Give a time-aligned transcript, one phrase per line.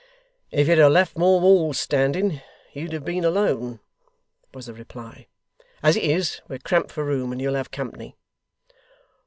[0.49, 2.41] 'If you'd have left more walls standing,
[2.73, 3.81] you'd have been alone,'
[4.51, 5.27] was the reply.
[5.83, 8.15] 'As it is, we're cramped for room, and you'll have company.